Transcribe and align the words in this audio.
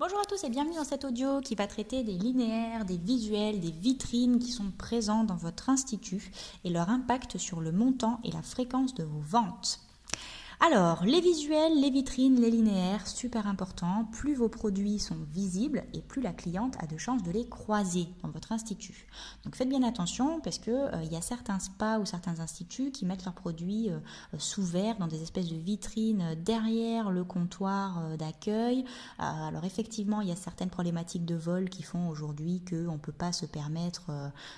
Bonjour 0.00 0.20
à 0.20 0.24
tous 0.26 0.44
et 0.44 0.48
bienvenue 0.48 0.76
dans 0.76 0.84
cet 0.84 1.04
audio 1.04 1.40
qui 1.40 1.56
va 1.56 1.66
traiter 1.66 2.04
des 2.04 2.12
linéaires, 2.12 2.84
des 2.84 2.98
visuels, 2.98 3.58
des 3.58 3.72
vitrines 3.72 4.38
qui 4.38 4.52
sont 4.52 4.70
présents 4.70 5.24
dans 5.24 5.34
votre 5.34 5.70
institut 5.70 6.30
et 6.62 6.70
leur 6.70 6.88
impact 6.88 7.36
sur 7.36 7.60
le 7.60 7.72
montant 7.72 8.20
et 8.22 8.30
la 8.30 8.42
fréquence 8.42 8.94
de 8.94 9.02
vos 9.02 9.18
ventes. 9.18 9.80
Alors, 10.60 11.04
les 11.04 11.20
visuels, 11.20 11.80
les 11.80 11.88
vitrines, 11.88 12.40
les 12.40 12.50
linéaires, 12.50 13.06
super 13.06 13.46
important. 13.46 14.08
Plus 14.10 14.34
vos 14.34 14.48
produits 14.48 14.98
sont 14.98 15.16
visibles 15.30 15.84
et 15.94 16.00
plus 16.00 16.20
la 16.20 16.32
cliente 16.32 16.74
a 16.80 16.88
de 16.88 16.98
chances 16.98 17.22
de 17.22 17.30
les 17.30 17.48
croiser 17.48 18.08
dans 18.24 18.30
votre 18.30 18.50
institut. 18.50 19.06
Donc 19.44 19.54
faites 19.54 19.68
bien 19.68 19.84
attention 19.84 20.40
parce 20.40 20.58
que 20.58 20.72
euh, 20.72 21.04
y 21.04 21.14
a 21.14 21.20
certains 21.20 21.60
spas 21.60 22.00
ou 22.00 22.06
certains 22.06 22.40
instituts 22.40 22.90
qui 22.90 23.06
mettent 23.06 23.24
leurs 23.24 23.36
produits 23.36 23.88
euh, 23.88 24.00
sous 24.38 24.64
verre 24.64 24.96
dans 24.98 25.06
des 25.06 25.22
espèces 25.22 25.48
de 25.48 25.54
vitrines 25.54 26.34
derrière 26.44 27.12
le 27.12 27.22
comptoir 27.22 28.00
euh, 28.00 28.16
d'accueil. 28.16 28.84
alors 29.18 29.64
effectivement, 29.64 30.20
il 30.22 30.28
y 30.28 30.32
a 30.32 30.36
certaines 30.36 30.70
problématiques 30.70 31.24
de 31.24 31.36
vol 31.36 31.70
qui 31.70 31.84
font 31.84 32.08
aujourd'hui 32.08 32.62
qu'on 32.68 32.94
ne 32.94 32.98
peut 32.98 33.12
pas 33.12 33.30
se 33.30 33.46
permettre 33.46 34.10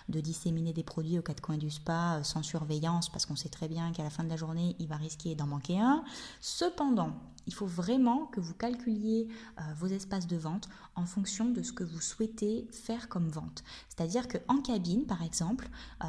de 0.08 0.20
disséminer 0.20 0.72
des 0.72 0.82
produits 0.82 1.18
aux 1.18 1.22
quatre 1.22 1.42
coins 1.42 1.58
du 1.58 1.70
spa 1.70 2.20
sans 2.22 2.42
surveillance 2.42 3.10
parce 3.10 3.26
qu'on 3.26 3.36
sait 3.36 3.50
très 3.50 3.68
bien 3.68 3.92
qu'à 3.92 4.02
la 4.02 4.10
fin 4.10 4.24
de 4.24 4.30
la 4.30 4.36
journée, 4.36 4.76
il 4.78 4.88
va 4.88 4.96
risquer 4.96 5.34
d'en 5.34 5.46
manquer 5.46 5.78
un. 5.78 5.89
Cependant, 6.40 7.12
il 7.50 7.52
faut 7.52 7.66
vraiment 7.66 8.26
que 8.26 8.38
vous 8.38 8.54
calculiez 8.54 9.26
euh, 9.58 9.62
vos 9.76 9.88
espaces 9.88 10.28
de 10.28 10.36
vente 10.36 10.68
en 10.94 11.04
fonction 11.04 11.46
de 11.46 11.64
ce 11.64 11.72
que 11.72 11.82
vous 11.82 12.00
souhaitez 12.00 12.68
faire 12.70 13.08
comme 13.08 13.28
vente. 13.28 13.64
C'est-à-dire 13.88 14.28
qu'en 14.28 14.58
cabine, 14.58 15.04
par 15.04 15.24
exemple, 15.24 15.68
euh, 16.04 16.06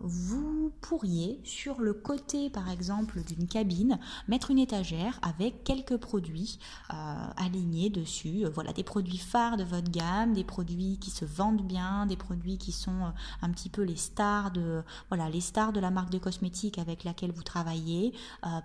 vous 0.00 0.72
pourriez, 0.80 1.40
sur 1.44 1.80
le 1.80 1.92
côté, 1.92 2.50
par 2.50 2.68
exemple, 2.68 3.22
d'une 3.22 3.46
cabine, 3.46 4.00
mettre 4.26 4.50
une 4.50 4.58
étagère 4.58 5.20
avec 5.22 5.62
quelques 5.62 5.96
produits 5.96 6.58
euh, 6.92 7.26
alignés 7.36 7.88
dessus. 7.88 8.44
Voilà, 8.52 8.72
des 8.72 8.82
produits 8.82 9.18
phares 9.18 9.58
de 9.58 9.64
votre 9.64 9.92
gamme, 9.92 10.32
des 10.32 10.42
produits 10.42 10.98
qui 10.98 11.12
se 11.12 11.24
vendent 11.24 11.64
bien, 11.64 12.06
des 12.06 12.16
produits 12.16 12.58
qui 12.58 12.72
sont 12.72 13.12
un 13.42 13.50
petit 13.50 13.68
peu 13.68 13.82
les 13.82 13.94
stars 13.94 14.50
de, 14.50 14.82
voilà, 15.08 15.30
les 15.30 15.40
stars 15.40 15.72
de 15.72 15.78
la 15.78 15.92
marque 15.92 16.10
de 16.10 16.18
cosmétiques 16.18 16.78
avec 16.78 17.04
laquelle 17.04 17.30
vous 17.30 17.44
travaillez. 17.44 18.12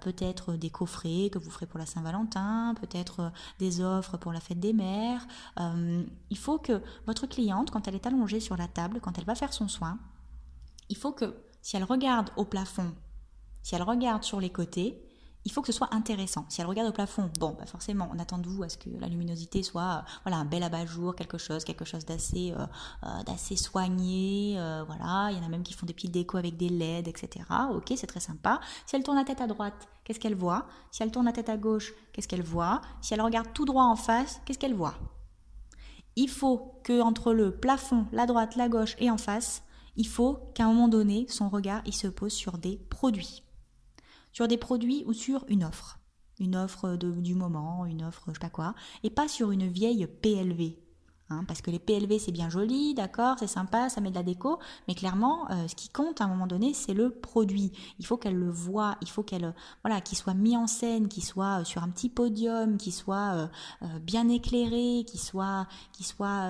Peut-être 0.02 0.54
des 0.54 0.70
coffrets 0.72 1.30
que 1.32 1.38
vous 1.38 1.52
ferez 1.52 1.68
pour 1.68 1.78
la 1.78 1.86
Saint-Valentin 1.86 2.15
peut-être 2.80 3.20
euh, 3.20 3.30
des 3.60 3.82
offres 3.82 4.18
pour 4.18 4.32
la 4.32 4.40
fête 4.40 4.60
des 4.60 4.74
mères. 4.74 5.28
Euh, 5.60 6.04
il 6.30 6.38
faut 6.38 6.58
que 6.58 6.82
votre 7.06 7.28
cliente, 7.28 7.72
quand 7.72 7.88
elle 7.88 7.96
est 7.96 8.08
allongée 8.08 8.40
sur 8.40 8.56
la 8.56 8.68
table, 8.68 9.00
quand 9.02 9.18
elle 9.18 9.26
va 9.26 9.36
faire 9.36 9.54
son 9.54 9.68
soin, 9.68 10.00
il 10.90 10.98
faut 10.98 11.12
que 11.12 11.36
si 11.62 11.76
elle 11.76 11.84
regarde 11.84 12.30
au 12.38 12.46
plafond, 12.46 12.94
si 13.64 13.76
elle 13.76 13.84
regarde 13.84 14.24
sur 14.24 14.40
les 14.40 14.52
côtés, 14.52 15.05
il 15.46 15.52
faut 15.52 15.62
que 15.62 15.68
ce 15.68 15.74
soit 15.74 15.94
intéressant. 15.94 16.46
Si 16.50 16.60
elle 16.60 16.68
regarde 16.68 16.90
au 16.90 16.92
plafond, 16.92 17.30
bon, 17.40 17.56
bah 17.58 17.68
forcément, 17.68 18.10
on 18.12 18.18
attend 18.18 18.40
de 18.40 18.48
vous 18.48 18.64
à 18.64 18.70
ce 18.70 18.78
que 18.78 18.90
la 19.00 19.08
luminosité 19.08 19.62
soit, 19.62 20.04
euh, 20.04 20.10
voilà, 20.24 20.38
un 20.38 20.46
bel 20.46 20.64
abat-jour, 20.64 21.16
quelque 21.16 21.38
chose, 21.38 21.64
quelque 21.64 21.86
chose 21.86 22.04
d'assez, 22.04 22.52
euh, 22.58 22.66
euh, 23.04 23.24
d'assez 23.24 23.56
soigné, 23.56 24.56
voilà. 24.88 25.30
Il 25.32 25.38
y 25.38 25.42
en 25.42 25.46
a 25.46 25.48
même 25.48 25.64
qui 25.64 25.74
font 25.74 25.86
des 25.86 25.94
petites 25.94 26.12
décos 26.12 26.38
avec 26.38 26.58
des 26.58 26.70
LED, 26.70 27.08
etc. 27.08 27.46
Ok, 27.72 27.94
c'est 27.96 28.08
très 28.08 28.20
sympa. 28.20 28.60
Si 28.88 28.96
elle 28.96 29.04
tourne 29.04 29.18
la 29.18 29.24
tête 29.24 29.40
à 29.40 29.48
droite, 29.48 29.88
qu'est-ce 30.04 30.20
qu'elle 30.20 30.36
voit? 30.36 30.66
Si 30.92 31.04
elle 31.04 31.12
tourne 31.12 31.28
la 31.28 31.32
tête 31.32 31.50
à 31.50 31.58
gauche, 31.58 31.94
qu'est-ce 32.12 32.28
qu'elle 32.28 32.44
voit? 32.44 32.82
Si 33.02 33.14
elle 33.14 33.22
regarde 33.22 33.54
tout 33.54 33.66
droit 33.66 33.84
en 33.84 33.96
face, 33.96 34.42
qu'est-ce 34.46 34.60
qu'elle 34.60 34.74
voit? 34.74 34.96
Il 36.16 36.30
faut 36.30 36.80
que 36.84 37.02
entre 37.02 37.34
le 37.34 37.56
plafond, 37.56 38.08
la 38.12 38.26
droite, 38.26 38.56
la 38.56 38.68
gauche 38.68 38.96
et 38.98 39.12
en 39.12 39.18
face, 39.18 39.64
il 39.96 40.08
faut 40.08 40.40
qu'à 40.56 40.66
un 40.66 40.70
moment 40.70 40.88
donné, 40.88 41.28
son 41.30 41.50
regard, 41.50 41.82
il 41.86 41.94
se 41.94 42.08
pose 42.08 42.34
sur 42.34 42.58
des 42.58 42.78
produits 42.90 43.45
sur 44.36 44.50
des 44.50 44.58
produits 44.58 45.04
ou 45.08 45.14
sur 45.14 45.46
une 45.48 45.64
offre. 45.64 45.98
Une 46.40 46.58
offre 46.58 46.98
du 46.98 47.36
moment, 47.36 47.86
une 47.86 48.04
offre 48.04 48.26
je 48.28 48.34
sais 48.34 48.40
pas 48.40 48.50
quoi, 48.50 48.76
et 49.04 49.10
pas 49.10 49.30
sur 49.30 49.52
une 49.52 49.66
vieille 49.66 50.08
PLV. 50.08 50.74
Hein, 51.30 51.46
parce 51.48 51.62
que 51.62 51.72
les 51.72 51.80
PLV 51.80 52.20
c'est 52.20 52.34
bien 52.34 52.50
joli, 52.50 52.94
d'accord, 52.94 53.38
c'est 53.40 53.48
sympa, 53.48 53.90
ça 53.90 54.02
met 54.02 54.10
de 54.10 54.16
la 54.16 54.24
déco, 54.24 54.60
mais 54.90 54.94
clairement, 54.94 55.50
euh, 55.52 55.70
ce 55.70 55.74
qui 55.74 55.88
compte 55.88 56.20
à 56.20 56.26
un 56.26 56.28
moment 56.28 56.48
donné, 56.48 56.74
c'est 56.74 56.94
le 56.94 57.10
produit. 57.10 57.72
Il 57.98 58.06
faut 58.06 58.18
qu'elle 58.18 58.36
le 58.36 58.52
voit, 58.52 58.98
il 59.02 59.10
faut 59.10 59.24
qu'elle, 59.24 59.56
voilà, 59.84 60.02
qu'il 60.02 60.18
soit 60.18 60.34
mis 60.34 60.58
en 60.58 60.68
scène, 60.68 61.08
qu'il 61.08 61.24
soit 61.24 61.62
euh, 61.62 61.64
sur 61.64 61.82
un 61.82 61.90
petit 61.90 62.10
podium, 62.10 62.78
qu'il 62.78 62.94
soit 62.94 63.50
euh, 63.82 64.00
bien 64.02 64.28
éclairé, 64.28 65.06
qu'il 65.08 65.22
qu'il 65.94 66.06
soit 66.06 66.48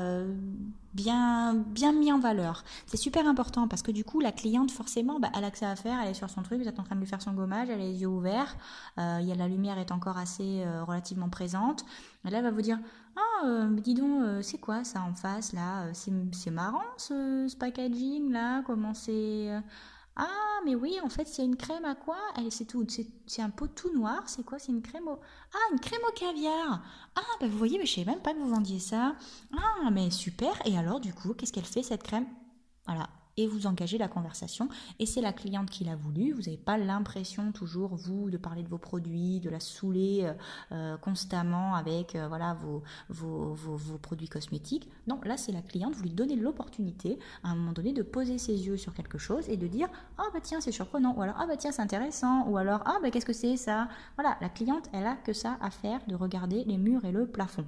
bien, 0.96 1.54
mis 1.94 2.12
en 2.12 2.20
valeur. 2.20 2.64
C'est 2.88 2.98
super 2.98 3.28
important 3.28 3.68
parce 3.68 3.82
que 3.82 3.92
du 3.92 4.04
coup, 4.04 4.20
la 4.22 4.32
cliente, 4.32 4.72
forcément, 4.72 5.20
bah, 5.20 5.30
elle 5.38 5.44
a 5.44 5.52
que 5.52 5.58
ça 5.58 5.72
à 5.72 5.76
faire, 5.76 6.00
elle 6.02 6.10
est 6.10 6.16
sur 6.16 6.30
son 6.30 6.42
truc, 6.42 6.62
vous 6.62 6.68
êtes 6.68 6.80
en 6.80 6.84
train 6.84 6.96
de 6.96 7.02
lui 7.02 7.08
faire 7.08 7.22
son 7.22 7.34
gommage, 7.34 7.70
elle 7.70 7.82
a 7.82 7.84
les 7.84 8.02
yeux 8.02 8.08
ouverts, 8.08 8.56
euh, 8.98 9.20
y 9.22 9.32
a, 9.32 9.36
la 9.36 9.48
lumière 9.48 9.78
est 9.78 9.92
encore 9.92 10.18
assez 10.18 10.64
euh, 10.64 10.84
relativement 10.84 11.30
présente. 11.30 11.86
Là, 12.24 12.38
elle 12.38 12.44
va 12.44 12.52
vous 12.52 12.62
dire 12.62 12.80
Ah, 13.16 13.46
euh, 13.46 13.70
dis 13.82 13.94
donc, 13.94 14.42
c'est 14.42 14.58
quoi 14.58 14.84
ça 14.84 15.02
en 15.02 15.14
face 15.14 15.54
là? 15.54 15.94
C'est 15.94 16.52
marrant 16.52 16.82
ce, 16.98 17.46
ce 17.48 17.56
packaging 17.56 18.32
là 18.32 18.64
Comment 18.66 18.94
c'est 18.94 19.52
ah, 20.18 20.59
mais 20.66 20.76
oui, 20.76 20.98
en 21.03 21.09
fait, 21.09 21.28
c'est 21.28 21.44
une 21.44 21.58
crème 21.58 21.84
à 21.84 21.96
quoi? 21.96 22.18
C'est 22.50 22.66
tout, 22.66 22.86
c'est 23.28 23.42
un 23.42 23.50
pot 23.50 23.68
tout 23.68 23.94
noir. 23.94 24.24
C'est 24.28 24.44
quoi? 24.46 24.59
C'est 24.59 24.72
une 24.72 24.81
crème 24.81 25.08
au... 25.08 25.20
Ah, 25.53 25.74
une 25.74 25.80
crème 25.80 26.02
au 26.08 26.12
caviar. 26.14 26.81
Ah, 27.16 27.22
bah 27.42 27.48
vous 27.48 27.58
voyez, 27.58 27.78
mais 27.78 27.86
je 27.86 27.96
savais 27.96 28.12
même 28.12 28.22
pas 28.22 28.34
que 28.34 28.40
vous 28.40 28.48
vendiez 28.50 28.80
ça. 28.80 29.16
Ah, 29.58 29.90
mais 29.92 30.09
super. 30.12 30.53
Et 30.66 30.78
alors, 30.78 31.00
du 31.02 31.14
coup, 31.14 31.34
qu'est-ce 31.34 31.52
qu'elle 31.52 31.66
fait 31.66 31.84
cette 31.84 32.03
crème? 32.03 32.28
Voilà, 32.86 33.09
et 33.38 33.47
vous 33.47 33.68
engagez 33.68 33.97
la 33.97 34.07
conversation. 34.07 34.69
Et 35.00 35.06
c'est 35.06 35.22
la 35.22 35.34
cliente 35.34 35.69
qui 35.69 35.84
l'a 35.84 35.96
voulu. 35.96 36.31
Vous 36.31 36.41
n'avez 36.41 36.57
pas 36.57 36.78
l'impression 36.78 37.51
toujours, 37.51 37.96
vous, 37.96 38.29
de 38.29 38.38
parler 38.38 38.63
de 38.63 38.69
vos 38.69 38.78
produits, 38.78 39.40
de 39.40 39.50
la 39.50 39.59
saouler 39.59 40.22
euh, 40.23 40.34
euh, 40.72 40.97
constamment 40.97 41.75
avec 41.75 42.16
euh, 42.16 42.28
voilà, 42.28 42.57
vos, 43.09 43.57
produits 44.01 44.29
cosmétiques. 44.29 44.90
Non, 45.07 45.19
là, 45.23 45.38
c'est 45.38 45.51
la 45.51 45.62
cliente. 45.62 45.96
Vous 45.96 46.03
lui 46.03 46.12
donnez 46.12 46.35
l'opportunité, 46.35 47.19
à 47.44 47.50
un 47.50 47.56
moment 47.56 47.73
donné, 47.73 47.94
de 47.94 48.03
poser 48.03 48.38
ses 48.38 48.68
yeux 48.68 48.78
sur 48.78 48.94
quelque 48.94 49.18
chose 49.18 49.50
et 49.50 49.57
de 49.57 49.67
dire 49.67 49.90
Ah, 50.17 50.25
bah 50.34 50.40
tiens, 50.41 50.62
c'est 50.62 50.72
surprenant. 50.72 51.16
Ou 51.17 51.22
alors 51.22 51.35
Ah, 51.38 51.46
bah 51.47 51.57
tiens, 51.57 51.72
c'est 51.72 51.81
intéressant. 51.81 52.47
Ou 52.47 52.57
alors 52.57 52.81
Ah, 52.85 52.97
bah 53.02 53.12
qu'est-ce 53.12 53.25
que 53.25 53.34
c'est 53.34 53.57
ça? 53.57 53.88
Voilà, 54.16 54.38
la 54.41 54.50
cliente, 54.50 54.90
elle 54.94 55.06
a 55.06 55.16
que 55.16 55.34
ça 55.34 55.57
à 55.62 55.69
faire 55.69 56.00
de 56.07 56.16
regarder 56.16 56.63
les 56.66 56.78
murs 56.78 57.06
et 57.06 57.12
le 57.12 57.28
plafond. 57.28 57.66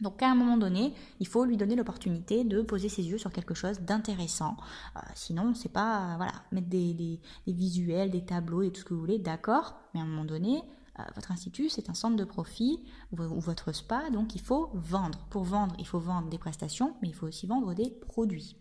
Donc 0.00 0.22
à 0.22 0.30
un 0.30 0.34
moment 0.34 0.56
donné, 0.56 0.92
il 1.20 1.26
faut 1.26 1.44
lui 1.44 1.56
donner 1.56 1.74
l'opportunité 1.74 2.44
de 2.44 2.60
poser 2.62 2.88
ses 2.88 3.02
yeux 3.02 3.18
sur 3.18 3.32
quelque 3.32 3.54
chose 3.54 3.80
d'intéressant. 3.80 4.56
Euh, 4.96 5.00
sinon, 5.14 5.54
c'est 5.54 5.72
pas 5.72 6.14
voilà 6.16 6.32
mettre 6.52 6.68
des, 6.68 7.20
visuels, 7.46 8.10
des 8.10 8.24
tableaux 8.24 8.62
et 8.62 8.70
tout 8.70 8.80
ce 8.80 8.84
que 8.84 8.94
vous 8.94 9.00
voulez, 9.00 9.18
d'accord. 9.18 9.74
Mais 9.94 10.00
à 10.00 10.02
un 10.02 10.06
moment 10.06 10.24
donné, 10.24 10.62
euh, 10.98 11.02
votre 11.14 11.32
institut 11.32 11.68
c'est 11.68 11.88
un 11.88 11.94
centre 11.94 12.16
de 12.16 12.24
profit 12.24 12.84
ou, 13.12 13.16
votre 13.16 13.72
spa, 13.72 14.10
donc 14.10 14.34
il 14.34 14.40
faut 14.40 14.70
vendre. 14.74 15.18
Pour 15.30 15.44
vendre, 15.44 15.74
il 15.78 15.86
faut 15.86 15.98
vendre 15.98 16.28
des 16.28 16.38
prestations, 16.38 16.94
mais 17.00 17.08
il 17.08 17.14
faut 17.14 17.26
aussi 17.26 17.46
vendre 17.46 17.72
des 17.74 17.90
produits. 17.90 18.56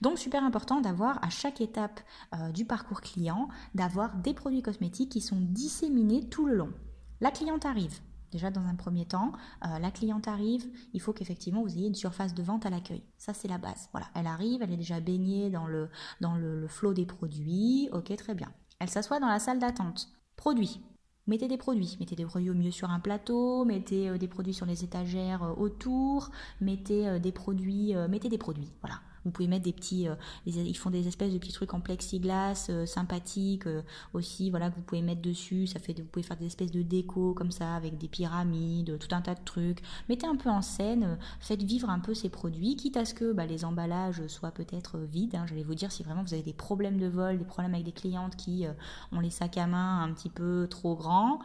Donc 0.00 0.18
super 0.18 0.44
important 0.44 0.80
d'avoir 0.80 1.22
à 1.24 1.30
chaque 1.30 1.60
étape 1.60 2.00
euh, 2.34 2.52
du 2.52 2.64
parcours 2.64 3.00
client, 3.00 3.48
d'avoir 3.74 4.16
des 4.16 4.32
produits 4.32 4.62
cosmétiques 4.62 5.10
qui 5.10 5.20
sont 5.20 5.40
disséminés 5.40 6.28
tout 6.28 6.46
le 6.46 6.54
long. 6.54 6.72
La 7.20 7.32
cliente 7.32 7.66
arrive, 7.66 7.98
Déjà, 8.30 8.50
dans 8.50 8.64
un 8.64 8.74
premier 8.74 9.06
temps, 9.06 9.32
euh, 9.64 9.78
la 9.78 9.90
cliente 9.90 10.28
arrive, 10.28 10.66
il 10.92 11.00
faut 11.00 11.12
qu'effectivement 11.12 11.62
vous 11.62 11.74
ayez 11.74 11.86
une 11.86 11.94
surface 11.94 12.34
de 12.34 12.42
vente 12.42 12.66
à 12.66 12.70
l'accueil. 12.70 13.02
Ça, 13.16 13.34
c'est 13.34 13.48
la 13.48 13.58
base. 13.58 13.88
Voilà, 13.92 14.08
elle 14.14 14.26
arrive, 14.26 14.62
elle 14.62 14.72
est 14.72 14.76
déjà 14.76 15.00
baignée 15.00 15.50
dans 15.50 15.66
le, 15.66 15.88
dans 16.20 16.36
flot 16.68 16.94
des 16.94 17.06
produits. 17.06 17.88
Ok, 17.92 18.14
très 18.16 18.34
bien. 18.34 18.52
Elle 18.78 18.90
s'assoit 18.90 19.20
dans 19.20 19.28
la 19.28 19.38
salle 19.38 19.58
d'attente. 19.58 20.08
Produits. 20.36 20.80
Mettez 21.26 21.48
des 21.48 21.58
produits. 21.58 21.96
Mettez 22.00 22.16
des 22.16 22.24
produits 22.24 22.50
au 22.50 22.54
mieux 22.54 22.70
sur 22.70 22.90
un 22.90 23.00
plateau, 23.00 23.64
mettez 23.64 24.08
euh, 24.08 24.18
des 24.18 24.28
produits 24.28 24.54
sur 24.54 24.66
les 24.66 24.84
étagères 24.84 25.42
euh, 25.42 25.54
autour, 25.54 26.30
mettez 26.60 27.18
des 27.20 27.32
produits, 27.32 27.94
mettez 28.08 28.28
des 28.28 28.38
produits. 28.38 28.70
Voilà. 28.80 29.00
Vous 29.24 29.30
pouvez 29.30 29.48
mettre 29.48 29.64
des 29.64 29.72
petits, 29.72 30.08
euh, 30.08 30.14
ils 30.46 30.76
font 30.76 30.90
des 30.90 31.08
espèces 31.08 31.32
de 31.32 31.38
petits 31.38 31.52
trucs 31.52 31.74
en 31.74 31.80
plexiglas 31.80 32.66
euh, 32.70 32.86
sympathiques 32.86 33.66
euh, 33.66 33.82
aussi, 34.14 34.50
voilà 34.50 34.70
que 34.70 34.76
vous 34.76 34.82
pouvez 34.82 35.02
mettre 35.02 35.22
dessus. 35.22 35.66
Ça 35.66 35.78
fait, 35.78 35.98
vous 35.98 36.06
pouvez 36.06 36.22
faire 36.22 36.36
des 36.36 36.46
espèces 36.46 36.70
de 36.70 36.82
déco 36.82 37.34
comme 37.34 37.50
ça 37.50 37.74
avec 37.74 37.98
des 37.98 38.08
pyramides, 38.08 38.98
tout 38.98 39.14
un 39.14 39.20
tas 39.20 39.34
de 39.34 39.44
trucs. 39.44 39.82
Mettez 40.08 40.26
un 40.26 40.36
peu 40.36 40.50
en 40.50 40.62
scène, 40.62 41.18
faites 41.40 41.62
vivre 41.62 41.90
un 41.90 41.98
peu 41.98 42.14
ces 42.14 42.28
produits, 42.28 42.76
quitte 42.76 42.96
à 42.96 43.04
ce 43.04 43.14
que 43.14 43.32
bah, 43.32 43.46
les 43.46 43.64
emballages 43.64 44.26
soient 44.28 44.50
peut-être 44.50 44.98
vides. 44.98 45.34
Hein. 45.34 45.46
J'allais 45.46 45.62
vous 45.62 45.74
dire 45.74 45.92
si 45.92 46.02
vraiment 46.02 46.22
vous 46.22 46.34
avez 46.34 46.42
des 46.42 46.52
problèmes 46.52 46.98
de 46.98 47.06
vol, 47.06 47.38
des 47.38 47.44
problèmes 47.44 47.74
avec 47.74 47.84
des 47.84 47.92
clientes 47.92 48.36
qui 48.36 48.66
ont 49.12 49.20
les 49.20 49.30
sacs 49.30 49.58
à 49.58 49.66
main 49.66 50.02
un 50.02 50.12
petit 50.12 50.30
peu 50.30 50.66
trop 50.70 50.94
grands, 50.94 51.40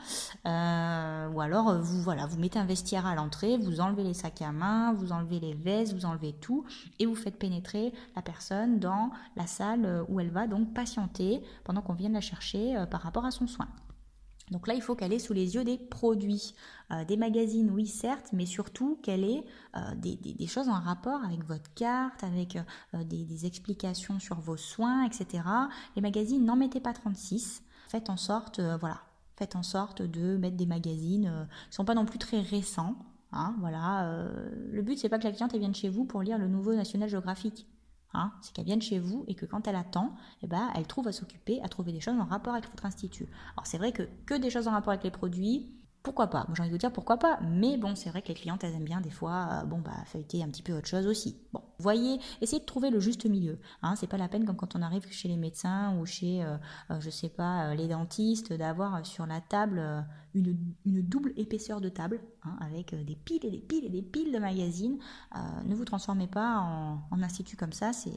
ou 0.46 1.42
alors 1.42 1.80
vous 1.80 2.02
voilà, 2.02 2.26
vous 2.26 2.40
mettez 2.40 2.60
un 2.60 2.66
vestiaire 2.66 3.06
à 3.06 3.16
l'entrée, 3.16 3.58
vous 3.58 3.80
enlevez 3.80 4.04
les 4.04 4.14
sacs 4.14 4.42
à 4.42 4.52
main, 4.52 4.94
vous 4.94 5.12
enlevez 5.12 5.40
les 5.40 5.54
vestes, 5.54 5.94
vous 5.94 6.06
enlevez 6.06 6.34
tout 6.34 6.66
et 7.00 7.06
vous 7.06 7.16
faites 7.16 7.38
pénétrer 7.38 7.73
la 8.16 8.22
personne 8.22 8.80
dans 8.80 9.12
la 9.36 9.48
salle 9.48 10.06
où 10.10 10.20
elle 10.20 10.32
va 10.32 10.48
donc 10.48 10.74
patienter 10.74 11.42
pendant 11.64 11.82
qu'on 11.82 11.94
vienne 11.94 12.14
la 12.14 12.22
chercher 12.22 12.86
par 12.90 13.02
rapport 13.02 13.26
à 13.26 13.32
son 13.32 13.48
soin. 13.48 13.68
Donc 14.52 14.68
là, 14.68 14.74
il 14.74 14.82
faut 14.82 14.96
qu'elle 14.96 15.14
ait 15.14 15.20
sous 15.20 15.34
les 15.34 15.56
yeux 15.56 15.64
des 15.64 15.78
produits, 15.78 16.54
euh, 16.92 17.06
des 17.06 17.18
magazines, 17.18 17.72
oui, 17.72 17.88
certes, 17.88 18.30
mais 18.34 18.46
surtout 18.46 19.00
qu'elle 19.02 19.24
ait 19.24 19.44
euh, 19.76 19.96
des, 19.96 20.48
choses 20.48 20.70
en 20.70 20.80
rapport 20.80 21.24
avec 21.24 21.44
votre 21.46 21.74
carte, 21.74 22.24
avec 22.24 22.58
euh, 22.58 23.04
des, 23.04 23.46
explications 23.46 24.20
sur 24.20 24.40
vos 24.40 24.58
soins, 24.58 25.06
etc. 25.06 25.44
Les 25.96 26.02
magazines, 26.02 26.46
n'en 26.46 26.56
mettez 26.56 26.80
pas 26.80 26.94
36. 26.94 27.64
Faites 27.88 28.10
en 28.10 28.18
sorte, 28.18 28.60
voilà, 28.60 29.02
faites 29.38 29.56
en 29.56 29.64
sorte 29.64 30.02
de 30.02 30.38
mettre 30.38 30.58
des 30.58 30.66
magazines 30.66 31.24
qui 31.24 31.70
ne 31.70 31.74
sont 31.74 31.86
pas 31.86 31.96
non 31.96 32.06
plus 32.06 32.20
très 32.20 32.42
récents. 32.42 32.96
Hein, 33.34 33.56
voilà, 33.60 34.28
le 34.72 34.82
but, 34.82 34.98
c'est 34.98 35.10
pas 35.10 35.18
que 35.20 35.24
la 35.24 35.32
cliente 35.32 35.56
vienne 35.56 35.76
chez 35.76 35.90
vous 35.90 36.06
pour 36.06 36.22
lire 36.22 36.38
le 36.38 36.48
nouveau 36.48 36.74
National 36.74 37.10
Geographic. 37.10 37.68
Hein, 38.16 38.32
c'est 38.42 38.54
qu'elle 38.54 38.66
vienne 38.66 38.82
chez 38.82 39.00
vous 39.00 39.26
et 39.28 39.34
que 39.34 39.48
quand 39.48 39.68
elle 39.68 39.76
attend, 39.76 40.14
eh 40.44 40.48
ben, 40.48 40.70
elle 40.76 40.86
trouve 40.86 41.08
à 41.08 41.12
s'occuper, 41.12 41.60
à 41.64 41.68
trouver 41.68 41.92
des 41.92 42.00
choses 42.00 42.20
en 42.20 42.26
rapport 42.26 42.54
avec 42.54 42.70
votre 42.70 42.86
institut. 42.86 43.28
Alors 43.56 43.66
c'est 43.66 43.80
vrai 43.80 43.92
que 43.92 44.04
que 44.28 44.36
des 44.36 44.52
choses 44.52 44.68
en 44.68 44.72
rapport 44.72 44.92
avec 44.92 45.04
les 45.04 45.10
produits, 45.10 45.74
pourquoi 46.04 46.28
pas? 46.28 46.46
J'ai 46.54 46.62
envie 46.62 46.70
de 46.70 46.76
vous 46.76 46.78
dire 46.78 46.94
pourquoi 46.94 47.18
pas, 47.18 47.40
mais 47.42 47.76
bon, 47.78 47.96
c'est 47.96 48.12
vrai 48.12 48.22
que 48.22 48.28
les 48.28 48.36
clientes 48.36 48.64
elles 48.64 48.76
aiment 48.76 48.84
bien 48.84 49.02
des 49.02 49.10
fois, 49.10 49.48
euh, 49.52 49.66
bon 49.66 49.80
bah 49.80 50.04
feuilleter 50.06 50.44
un 50.44 50.48
petit 50.50 50.62
peu 50.62 50.74
autre 50.74 50.88
chose 50.88 51.08
aussi. 51.08 51.42
Bon, 51.54 51.63
voyez, 51.84 52.20
essayez 52.42 52.60
de 52.60 52.66
trouver 52.66 52.90
le 52.90 53.00
juste 53.00 53.26
milieu. 53.26 53.60
Hein, 53.82 53.96
c'est 53.96 54.08
pas 54.08 54.18
la 54.18 54.28
peine 54.28 54.46
comme 54.46 54.56
quand 54.56 54.76
on 54.76 54.82
arrive 54.82 55.06
chez 55.12 55.28
les 55.28 55.38
médecins 55.38 55.96
ou 55.98 56.06
chez, 56.06 56.44
euh, 56.44 56.58
euh, 56.90 57.00
je 57.00 57.10
sais 57.10 57.30
pas, 57.30 57.76
les 57.76 57.88
dentistes, 57.88 58.54
d'avoir 58.54 59.06
sur 59.06 59.26
la 59.26 59.42
table 59.42 60.06
une, 60.34 60.58
double 60.86 61.34
épaisseur 61.38 61.82
de 61.82 61.90
table, 61.90 62.22
hein, 62.44 62.58
avec 62.62 62.96
des 62.96 63.16
piles 63.16 63.46
et 63.46 63.52
des 63.52 63.60
piles 63.60 63.86
et 63.86 63.90
des 63.90 64.02
piles 64.02 64.34
de 64.34 64.40
magazines. 64.40 64.98
ne 65.66 65.76
vous 65.76 65.86
transformez 65.86 66.28
pas 66.28 66.58
en, 66.58 67.22
institut 67.22 67.56
comme 67.56 67.74
ça, 67.74 67.94
c'est, 67.94 68.12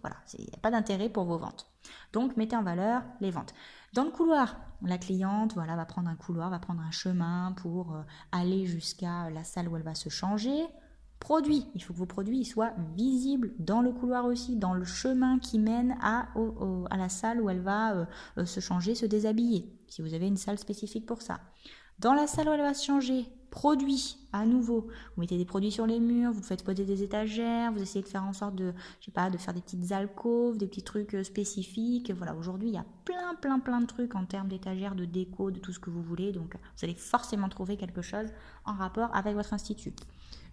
voilà, 0.00 0.16
il 0.38 0.44
n'y 0.44 0.54
a 0.54 0.60
pas 0.60 0.70
d'intérêt 0.70 1.08
pour 1.08 1.24
vos 1.24 1.38
ventes. 1.38 1.66
Donc 2.12 2.36
mettez 2.36 2.56
en 2.56 2.62
valeur 2.62 3.02
les 3.20 3.30
ventes. 3.30 3.54
Dans 3.92 4.04
le 4.04 4.10
couloir, 4.10 4.56
la 4.82 4.98
cliente 4.98 5.54
voilà, 5.54 5.74
va 5.74 5.84
prendre 5.84 6.08
un 6.08 6.14
couloir, 6.14 6.48
va 6.50 6.58
prendre 6.58 6.80
un 6.80 6.90
chemin 6.92 7.52
pour 7.56 7.94
euh, 7.94 8.02
aller 8.30 8.66
jusqu'à 8.66 9.30
la 9.30 9.42
salle 9.42 9.68
où 9.68 9.76
elle 9.76 9.82
va 9.82 9.94
se 9.94 10.08
changer. 10.08 10.64
Produits, 11.20 11.66
il 11.74 11.82
faut 11.82 11.92
que 11.92 11.98
vos 11.98 12.06
produits 12.06 12.44
soient 12.44 12.72
visibles 12.96 13.52
dans 13.58 13.82
le 13.82 13.92
couloir 13.92 14.24
aussi, 14.24 14.56
dans 14.56 14.74
le 14.74 14.84
chemin 14.84 15.38
qui 15.38 15.58
mène 15.58 15.96
à, 16.00 16.28
à 16.90 16.96
la 16.96 17.08
salle 17.08 17.40
où 17.40 17.50
elle 17.50 17.60
va 17.60 17.94
euh, 17.94 18.04
euh, 18.38 18.46
se 18.46 18.58
changer, 18.58 18.94
se 18.94 19.06
déshabiller, 19.06 19.70
si 19.86 20.02
vous 20.02 20.14
avez 20.14 20.26
une 20.26 20.38
salle 20.38 20.58
spécifique 20.58 21.06
pour 21.06 21.22
ça. 21.22 21.40
Dans 21.98 22.14
la 22.14 22.26
salle 22.26 22.48
où 22.48 22.52
elle 22.52 22.62
va 22.62 22.74
se 22.74 22.84
changer, 22.84 23.26
produits 23.50 24.16
à 24.32 24.46
nouveau. 24.46 24.88
Vous 25.14 25.20
mettez 25.20 25.36
des 25.36 25.44
produits 25.44 25.70
sur 25.70 25.86
les 25.86 26.00
murs, 26.00 26.32
vous 26.32 26.42
faites 26.42 26.64
poser 26.64 26.84
des 26.84 27.02
étagères, 27.02 27.72
vous 27.72 27.82
essayez 27.82 28.02
de 28.02 28.08
faire 28.08 28.24
en 28.24 28.32
sorte 28.32 28.54
de, 28.54 28.72
je 29.00 29.06
sais 29.06 29.10
pas, 29.10 29.28
de 29.28 29.36
faire 29.36 29.52
des 29.52 29.60
petites 29.60 29.92
alcôves, 29.92 30.56
des 30.56 30.66
petits 30.66 30.82
trucs 30.82 31.14
euh, 31.14 31.24
spécifiques. 31.24 32.10
Voilà, 32.12 32.34
aujourd'hui, 32.34 32.68
il 32.68 32.74
y 32.74 32.78
a 32.78 32.86
plein, 33.04 33.34
plein, 33.34 33.58
plein 33.58 33.80
de 33.80 33.86
trucs 33.86 34.14
en 34.14 34.24
termes 34.24 34.48
d'étagères, 34.48 34.94
de 34.94 35.04
déco, 35.04 35.50
de 35.50 35.58
tout 35.58 35.72
ce 35.72 35.78
que 35.78 35.90
vous 35.90 36.02
voulez. 36.02 36.32
Donc, 36.32 36.54
vous 36.54 36.84
allez 36.84 36.94
forcément 36.94 37.48
trouver 37.48 37.76
quelque 37.76 38.02
chose 38.02 38.28
en 38.64 38.72
rapport 38.72 39.14
avec 39.14 39.34
votre 39.34 39.52
institut. 39.52 39.92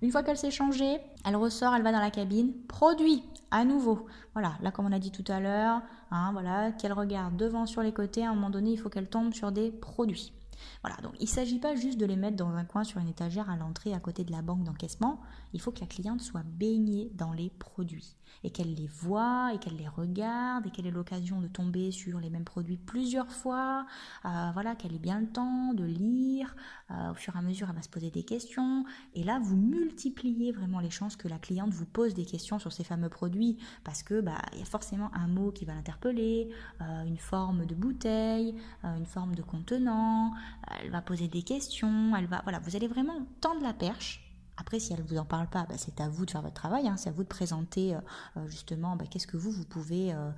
Une 0.01 0.11
fois 0.11 0.23
qu'elle 0.23 0.37
s'est 0.37 0.51
changée, 0.51 0.99
elle 1.25 1.35
ressort, 1.35 1.73
elle 1.73 1.81
va 1.81 1.91
dans 1.91 1.99
la 1.99 2.11
cabine, 2.11 2.53
produit 2.67 3.23
à 3.51 3.65
nouveau. 3.65 4.05
Voilà, 4.33 4.53
là 4.61 4.71
comme 4.71 4.85
on 4.85 4.91
a 4.91 4.99
dit 4.99 5.11
tout 5.11 5.23
à 5.27 5.39
l'heure, 5.39 5.81
hein, 6.11 6.29
voilà, 6.33 6.71
qu'elle 6.71 6.93
regarde 6.93 7.35
devant 7.35 7.65
sur 7.65 7.81
les 7.81 7.91
côtés, 7.91 8.23
à 8.23 8.29
un 8.29 8.35
moment 8.35 8.49
donné, 8.49 8.71
il 8.71 8.77
faut 8.77 8.89
qu'elle 8.89 9.09
tombe 9.09 9.33
sur 9.33 9.51
des 9.51 9.71
produits. 9.71 10.33
Voilà, 10.81 10.97
donc 11.01 11.13
il 11.19 11.25
ne 11.25 11.29
s'agit 11.29 11.59
pas 11.59 11.75
juste 11.75 11.99
de 11.99 12.05
les 12.05 12.15
mettre 12.15 12.37
dans 12.37 12.49
un 12.49 12.65
coin 12.65 12.83
sur 12.83 12.99
une 12.99 13.07
étagère 13.07 13.49
à 13.49 13.57
l'entrée 13.57 13.93
à 13.93 13.99
côté 13.99 14.23
de 14.23 14.31
la 14.31 14.41
banque 14.41 14.63
d'encaissement, 14.63 15.19
il 15.53 15.61
faut 15.61 15.71
que 15.71 15.81
la 15.81 15.87
cliente 15.87 16.21
soit 16.21 16.43
baignée 16.43 17.11
dans 17.15 17.33
les 17.33 17.49
produits 17.49 18.15
et 18.43 18.51
qu'elle 18.51 18.73
les 18.73 18.87
voit 18.87 19.51
et 19.53 19.57
qu'elle 19.57 19.75
les 19.75 19.87
regarde 19.87 20.65
et 20.65 20.69
qu'elle 20.69 20.87
ait 20.87 20.91
l'occasion 20.91 21.41
de 21.41 21.47
tomber 21.47 21.91
sur 21.91 22.19
les 22.19 22.29
mêmes 22.29 22.43
produits 22.43 22.77
plusieurs 22.77 23.31
fois, 23.31 23.85
euh, 24.25 24.49
voilà, 24.53 24.75
qu'elle 24.75 24.93
ait 24.93 24.99
bien 24.99 25.19
le 25.19 25.27
temps 25.27 25.73
de 25.73 25.83
lire, 25.83 26.55
euh, 26.91 27.11
au 27.11 27.13
fur 27.13 27.35
et 27.35 27.39
à 27.39 27.41
mesure 27.41 27.67
elle 27.69 27.75
va 27.75 27.81
se 27.81 27.89
poser 27.89 28.11
des 28.11 28.23
questions. 28.23 28.85
Et 29.13 29.23
là 29.23 29.39
vous 29.41 29.55
multipliez 29.55 30.51
vraiment 30.51 30.79
les 30.79 30.89
chances 30.89 31.15
que 31.15 31.27
la 31.27 31.39
cliente 31.39 31.73
vous 31.73 31.85
pose 31.85 32.13
des 32.13 32.25
questions 32.25 32.59
sur 32.59 32.71
ces 32.71 32.83
fameux 32.83 33.09
produits 33.09 33.57
parce 33.83 34.03
que 34.03 34.21
bah 34.21 34.41
y 34.55 34.61
a 34.61 34.65
forcément 34.65 35.09
un 35.13 35.27
mot 35.27 35.51
qui 35.51 35.65
va 35.65 35.73
l'interpeller, 35.73 36.49
euh, 36.81 37.03
une 37.03 37.17
forme 37.17 37.65
de 37.65 37.75
bouteille, 37.75 38.55
une 38.83 39.05
forme 39.05 39.35
de 39.35 39.41
contenant, 39.41 40.33
elle 40.81 40.91
va 40.91 41.01
poser 41.01 41.27
des 41.27 41.43
questions, 41.43 42.15
elle 42.15 42.27
va 42.27 42.41
voilà, 42.43 42.59
vous 42.59 42.75
allez 42.75 42.87
vraiment 42.87 43.25
tendre 43.41 43.61
la 43.61 43.73
perche 43.73 44.27
après, 44.57 44.79
si 44.79 44.91
elle 44.91 45.03
ne 45.03 45.07
vous 45.07 45.17
en 45.17 45.25
parle 45.25 45.47
pas, 45.47 45.65
bah, 45.69 45.75
c'est 45.77 46.01
à 46.01 46.09
vous 46.09 46.25
de 46.25 46.31
faire 46.31 46.41
votre 46.41 46.55
travail, 46.55 46.87
hein. 46.87 46.97
c'est 46.97 47.09
à 47.09 47.11
vous 47.13 47.23
de 47.23 47.27
présenter 47.27 47.95
euh, 47.95 47.99
euh, 48.37 48.47
justement 48.47 48.95
bah, 48.95 49.05
qu'est-ce 49.09 49.27
que 49.27 49.37
vous, 49.37 49.63
pouvez 49.65 50.13
euh, 50.13 50.31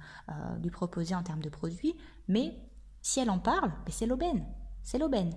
lui 0.61 0.69
proposer 0.69 1.15
en 1.15 1.23
termes 1.23 1.41
de 1.41 1.50
produits. 1.50 1.95
Mais 2.27 2.53
si 3.01 3.21
elle 3.21 3.29
en 3.29 3.39
parle, 3.39 3.71
c'est 3.88 4.06
l'aubaine. 4.06 4.45
C'est 4.83 4.97
l'aubaine. 4.97 5.33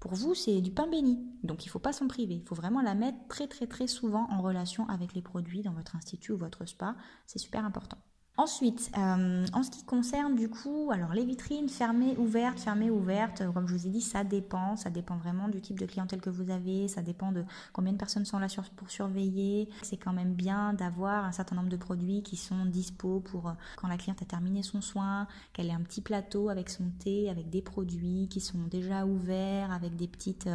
Pour 0.00 0.14
vous, 0.14 0.34
c'est 0.34 0.60
du 0.62 0.72
pain 0.72 0.88
béni. 0.88 1.20
Donc 1.44 1.64
il 1.64 1.68
ne 1.68 1.72
faut 1.72 1.78
pas 1.78 1.92
s'en 1.92 2.08
priver. 2.08 2.34
Il 2.36 2.46
faut 2.46 2.54
vraiment 2.54 2.80
la 2.80 2.94
mettre 2.94 3.18
très 3.28 3.46
très 3.46 3.66
très 3.66 3.86
souvent 3.86 4.26
en 4.30 4.40
relation 4.40 4.88
avec 4.88 5.14
les 5.14 5.22
produits 5.22 5.62
dans 5.62 5.72
votre 5.72 5.94
institut 5.94 6.32
ou 6.32 6.38
votre 6.38 6.64
spa. 6.64 6.96
C'est 7.26 7.38
super 7.38 7.64
important. 7.64 7.98
Ensuite, 8.38 8.90
euh, 8.96 9.44
en 9.52 9.62
ce 9.62 9.70
qui 9.70 9.84
concerne 9.84 10.34
du 10.34 10.48
coup, 10.48 10.90
alors 10.90 11.12
les 11.12 11.22
vitrines 11.22 11.68
fermées, 11.68 12.16
ouvertes, 12.16 12.58
fermées, 12.58 12.90
ouvertes, 12.90 13.42
euh, 13.42 13.52
comme 13.52 13.68
je 13.68 13.74
vous 13.74 13.86
ai 13.86 13.90
dit, 13.90 14.00
ça 14.00 14.24
dépend, 14.24 14.74
ça 14.74 14.88
dépend 14.88 15.18
vraiment 15.18 15.48
du 15.48 15.60
type 15.60 15.78
de 15.78 15.84
clientèle 15.84 16.22
que 16.22 16.30
vous 16.30 16.50
avez, 16.50 16.88
ça 16.88 17.02
dépend 17.02 17.30
de 17.30 17.44
combien 17.74 17.92
de 17.92 17.98
personnes 17.98 18.24
sont 18.24 18.38
là 18.38 18.46
pour 18.74 18.90
surveiller. 18.90 19.68
C'est 19.82 19.98
quand 19.98 20.14
même 20.14 20.32
bien 20.32 20.72
d'avoir 20.72 21.26
un 21.26 21.32
certain 21.32 21.56
nombre 21.56 21.68
de 21.68 21.76
produits 21.76 22.22
qui 22.22 22.36
sont 22.36 22.64
dispo 22.64 23.20
pour 23.20 23.50
euh, 23.50 23.52
quand 23.76 23.88
la 23.88 23.98
cliente 23.98 24.22
a 24.22 24.24
terminé 24.24 24.62
son 24.62 24.80
soin, 24.80 25.28
qu'elle 25.52 25.66
ait 25.66 25.72
un 25.72 25.82
petit 25.82 26.00
plateau 26.00 26.48
avec 26.48 26.70
son 26.70 26.90
thé, 27.00 27.28
avec 27.28 27.50
des 27.50 27.60
produits 27.60 28.28
qui 28.30 28.40
sont 28.40 28.62
déjà 28.70 29.04
ouverts, 29.04 29.70
avec 29.72 29.94
des 29.96 30.08
petites, 30.08 30.48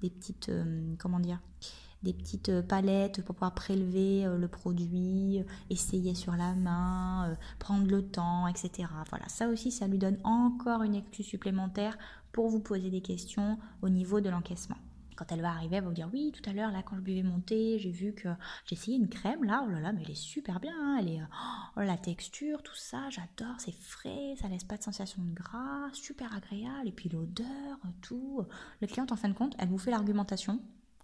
des 0.00 0.10
petites, 0.10 0.50
comment 0.98 1.18
dire 1.18 1.40
des 2.02 2.12
petites 2.12 2.48
euh, 2.48 2.62
palettes 2.62 3.22
pour 3.22 3.34
pouvoir 3.34 3.54
prélever 3.54 4.26
euh, 4.26 4.38
le 4.38 4.48
produit, 4.48 5.40
euh, 5.40 5.44
essayer 5.68 6.14
sur 6.14 6.32
la 6.32 6.54
main, 6.54 7.36
prendre 7.58 7.86
le 7.86 8.02
temps, 8.02 8.46
etc. 8.46 8.88
Voilà, 9.10 9.28
ça 9.28 9.48
aussi, 9.48 9.70
ça 9.70 9.86
lui 9.86 9.98
donne 9.98 10.18
encore 10.24 10.82
une 10.82 10.94
excuse 10.94 11.26
supplémentaire 11.26 11.98
pour 12.32 12.48
vous 12.48 12.60
poser 12.60 12.90
des 12.90 13.02
questions 13.02 13.58
au 13.82 13.88
niveau 13.88 14.20
de 14.20 14.30
l'encaissement 14.30 14.76
quand 15.16 15.32
elle 15.32 15.42
va 15.42 15.50
arriver, 15.50 15.76
elle 15.76 15.82
va 15.82 15.88
vous 15.90 15.94
dire 15.94 16.08
oui, 16.14 16.32
tout 16.32 16.48
à 16.48 16.54
l'heure, 16.54 16.70
là, 16.72 16.82
quand 16.82 16.96
je 16.96 17.02
buvais 17.02 17.22
mon 17.22 17.40
thé, 17.40 17.78
j'ai 17.78 17.90
vu 17.90 18.14
que 18.14 18.30
j'ai 18.64 18.74
essayé 18.74 18.96
une 18.96 19.10
crème, 19.10 19.44
là, 19.44 19.62
oh 19.66 19.70
là 19.70 19.78
là, 19.78 19.92
mais 19.92 20.00
elle 20.02 20.12
est 20.12 20.14
super 20.14 20.60
bien, 20.60 20.72
hein, 20.74 20.96
elle 20.98 21.08
est, 21.08 21.20
oh, 21.76 21.80
la 21.82 21.98
texture, 21.98 22.62
tout 22.62 22.74
ça, 22.74 23.10
j'adore, 23.10 23.54
c'est 23.58 23.74
frais, 23.74 24.34
ça 24.40 24.48
laisse 24.48 24.64
pas 24.64 24.78
de 24.78 24.82
sensation 24.82 25.22
de 25.22 25.34
gras, 25.34 25.90
super 25.92 26.34
agréable, 26.34 26.88
et 26.88 26.92
puis 26.92 27.10
l'odeur, 27.10 27.76
tout. 28.00 28.46
Le 28.80 28.86
cliente, 28.86 29.12
en 29.12 29.16
fin 29.16 29.28
de 29.28 29.34
compte, 29.34 29.54
elle 29.58 29.68
vous 29.68 29.76
fait 29.76 29.90
l'argumentation 29.90 30.58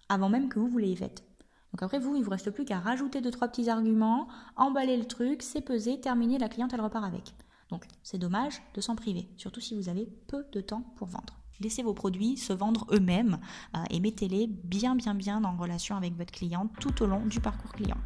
avant 0.09 0.29
même 0.29 0.49
que 0.49 0.59
vous 0.59 0.69
vous 0.69 0.79
l'ayez 0.79 0.97
faite. 0.97 1.25
Donc 1.73 1.83
après 1.83 1.99
vous, 1.99 2.17
il 2.17 2.23
vous 2.23 2.31
reste 2.31 2.51
plus 2.51 2.65
qu'à 2.65 2.79
rajouter 2.79 3.21
deux 3.21 3.31
trois 3.31 3.49
petits 3.49 3.69
arguments, 3.69 4.29
emballer 4.57 4.97
le 4.97 5.05
truc, 5.05 5.43
c'est 5.43 5.61
peser, 5.61 6.01
terminer, 6.01 6.39
la 6.39 6.49
cliente 6.49 6.73
elle 6.73 6.81
repart 6.81 7.05
avec. 7.05 7.35
Donc 7.71 7.85
c'est 8.03 8.19
dommage 8.19 8.63
de 8.75 8.81
s'en 8.81 8.97
priver, 8.97 9.29
surtout 9.37 9.61
si 9.61 9.75
vous 9.75 9.89
avez 9.89 10.09
peu 10.29 10.45
de 10.53 10.61
temps 10.61 10.83
pour 10.97 11.09
vendre. 11.09 11.39
Laissez 11.61 11.83
vos 11.83 11.95
produits 11.95 12.37
se 12.37 12.53
vendre 12.53 12.87
eux-mêmes 12.93 13.39
euh, 13.75 13.79
et 13.91 14.01
mettez-les 14.01 14.47
bien 14.47 14.95
bien 14.95 15.15
bien 15.15 15.43
en 15.45 15.57
relation 15.57 15.97
avec 15.97 16.15
votre 16.17 16.33
cliente 16.33 16.71
tout 16.81 17.03
au 17.03 17.07
long 17.07 17.25
du 17.27 17.41
parcours 17.41 17.73
client. 17.73 17.97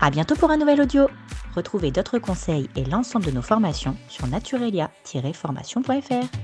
À 0.00 0.10
bientôt 0.10 0.34
pour 0.34 0.50
un 0.50 0.58
nouvel 0.58 0.80
audio. 0.80 1.06
Retrouvez 1.54 1.90
d'autres 1.90 2.18
conseils 2.18 2.68
et 2.76 2.84
l'ensemble 2.84 3.26
de 3.26 3.30
nos 3.30 3.42
formations 3.42 3.96
sur 4.08 4.26
naturelia-formation.fr. 4.26 6.38